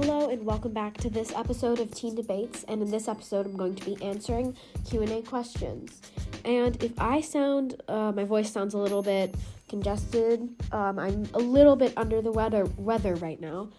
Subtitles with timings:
[0.00, 2.64] Hello and welcome back to this episode of Teen Debates.
[2.68, 4.56] And in this episode, I'm going to be answering
[4.88, 6.00] Q&A questions.
[6.44, 9.34] And if I sound, uh, my voice sounds a little bit
[9.68, 13.70] congested, um, I'm a little bit under the weather weather right now.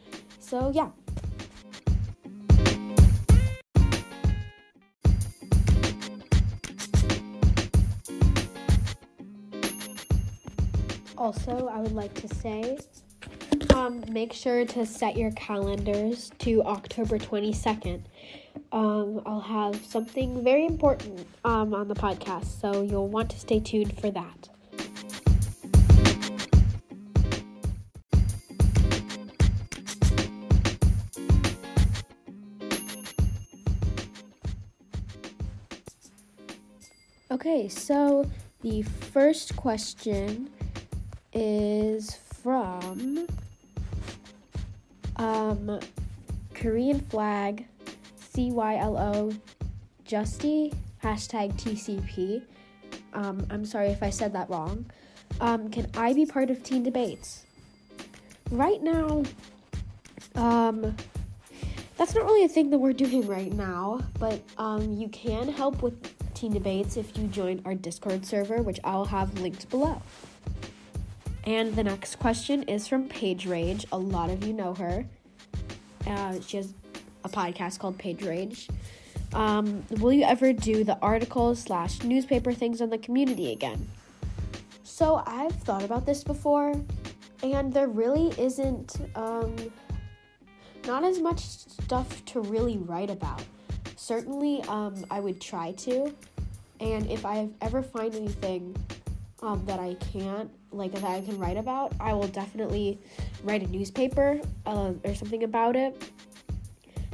[0.41, 0.89] So yeah.
[11.17, 12.77] Also, I would like to say
[13.75, 18.01] um, make sure to set your calendars to October 22nd.
[18.71, 23.59] Um, I'll have something very important um, on the podcast, so you'll want to stay
[23.59, 24.49] tuned for that.
[37.31, 38.29] Okay, so
[38.61, 40.49] the first question
[41.31, 43.27] is from
[45.19, 45.79] um,
[46.55, 47.67] Korean flag,
[48.33, 49.37] CYLO,
[50.07, 52.41] Justy, hashtag TCP.
[53.13, 54.85] Um, I'm sorry if I said that wrong.
[55.41, 57.45] Um, can I be part of teen debates?
[58.49, 59.23] Right now,
[60.35, 60.95] um,
[61.97, 65.81] that's not really a thing that we're doing right now, but um, you can help
[65.81, 70.01] with teen debates if you join our Discord server, which I'll have linked below.
[71.45, 73.85] And the next question is from Page Rage.
[73.91, 75.05] A lot of you know her.
[76.07, 76.73] Uh, she has
[77.23, 78.67] a podcast called Page Rage.
[79.33, 83.87] Um, will you ever do the articles slash newspaper things on the community again?
[84.83, 86.73] So I've thought about this before,
[87.43, 89.55] and there really isn't um,
[90.85, 93.43] not as much stuff to really write about.
[93.95, 96.13] Certainly, um, I would try to,
[96.79, 98.75] and if I ever find anything
[99.41, 102.99] um, that I can't, like that I can write about, I will definitely
[103.43, 106.11] write a newspaper uh, or something about it.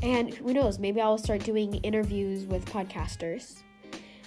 [0.01, 3.55] And who knows, maybe I'll start doing interviews with podcasters.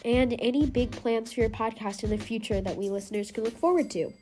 [0.05, 3.57] And any big plans for your podcast in the future that we listeners can look
[3.59, 4.13] forward to.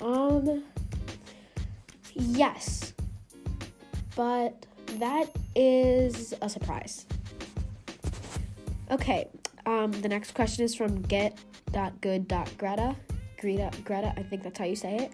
[0.00, 0.64] Um,
[2.14, 2.92] yes,
[4.14, 4.66] but
[4.98, 7.06] that is a surprise.
[8.90, 9.28] Okay,
[9.66, 11.57] um, the next question is from get.good.greta.
[11.72, 12.96] Dot good dot greta,
[13.38, 15.12] Greta, Greta, I think that's how you say it.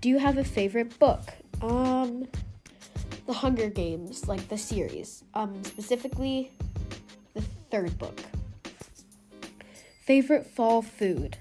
[0.00, 1.20] Do you have a favorite book?
[1.62, 2.26] Um,
[3.26, 5.24] The Hunger Games, like the series.
[5.34, 6.52] Um, specifically,
[7.34, 8.18] the third book.
[10.02, 11.36] Favorite fall food?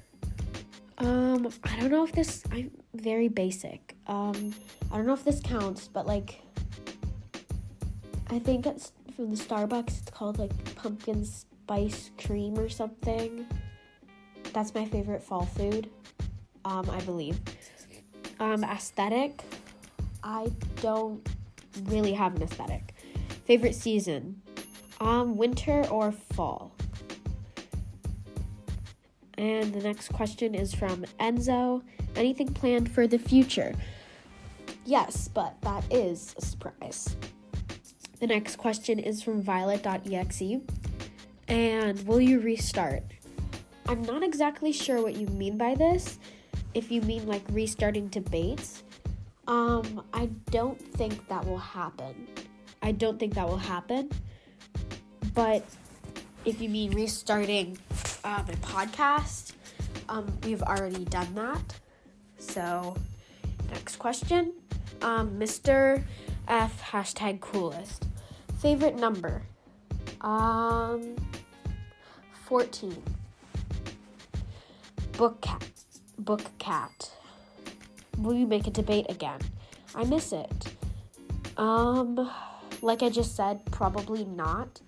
[0.99, 2.43] Um, I don't know if this.
[2.51, 3.95] I'm very basic.
[4.05, 4.53] Um,
[4.91, 6.41] I don't know if this counts, but like,
[8.29, 10.01] I think it's from the Starbucks.
[10.01, 13.47] It's called like pumpkin spice cream or something.
[14.53, 15.89] That's my favorite fall food.
[16.65, 17.39] Um, I believe.
[18.39, 19.41] Um, aesthetic.
[20.23, 20.51] I
[20.81, 21.27] don't
[21.85, 22.93] really have an aesthetic.
[23.45, 24.41] Favorite season.
[24.99, 26.73] Um, winter or fall.
[29.37, 31.81] And the next question is from Enzo.
[32.15, 33.73] Anything planned for the future?
[34.85, 37.15] Yes, but that is a surprise.
[38.19, 40.59] The next question is from violet.exe.
[41.47, 43.03] And will you restart?
[43.87, 46.19] I'm not exactly sure what you mean by this.
[46.73, 48.83] If you mean like restarting debates,
[49.47, 52.27] um, I don't think that will happen.
[52.81, 54.09] I don't think that will happen.
[55.33, 55.65] But
[56.45, 57.77] if you mean restarting
[58.23, 59.53] uh, my podcast,
[60.07, 61.79] um, we've already done that.
[62.37, 62.95] So,
[63.71, 64.53] next question.
[65.01, 66.03] Um, Mr.
[66.47, 68.05] F hashtag coolest.
[68.59, 69.43] Favorite number?
[70.21, 71.15] Um,
[72.45, 73.01] 14.
[75.19, 75.67] Book cat.
[76.17, 77.11] Book cat.
[78.19, 79.41] Will you make a debate again?
[79.93, 80.49] I miss it.
[81.57, 82.31] Um,
[82.81, 84.79] like I just said, probably not.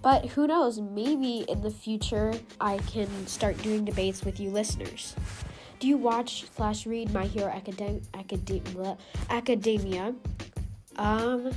[0.00, 0.80] But who knows?
[0.80, 5.14] Maybe in the future I can start doing debates with you listeners.
[5.78, 8.96] Do you watch slash read My Hero Academ- Academ-
[9.28, 10.14] Academia?
[10.96, 11.50] Um,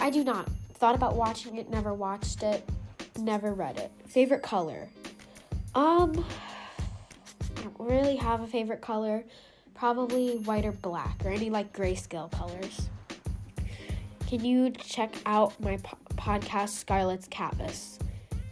[0.00, 0.48] I do not.
[0.74, 2.68] Thought about watching it, never watched it,
[3.20, 3.92] never read it.
[4.08, 4.88] Favorite color?
[5.74, 6.24] Um,
[7.56, 9.24] I don't really have a favorite color.
[9.74, 12.88] Probably white or black, or any like grayscale colors.
[14.28, 17.98] Can you check out my po- podcast, Scarlet's Canvas,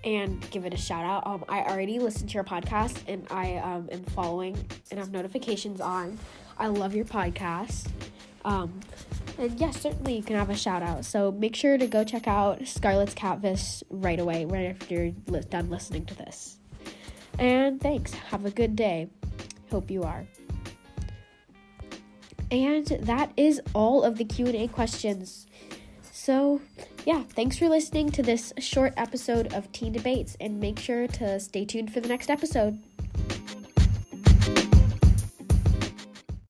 [0.03, 1.27] and give it a shout out?
[1.27, 4.59] Um, I already listened to your podcast, and I um, am following
[4.91, 6.19] and have notifications on.
[6.59, 7.89] I love your podcast.
[8.45, 8.81] Um,
[9.39, 11.05] and yes, certainly you can have a shout out.
[11.05, 15.71] So make sure to go check out Scarlet's Canvas right away, right after you're done
[15.71, 16.60] listening to this.
[17.39, 18.13] And thanks.
[18.13, 19.09] Have a good day.
[19.71, 20.27] Hope you are.
[22.51, 25.47] And that is all of the Q&A questions.
[26.11, 26.61] So,
[27.07, 31.41] yeah, thanks for listening to this short episode of Teen Debates and make sure to
[31.41, 32.79] stay tuned for the next episode.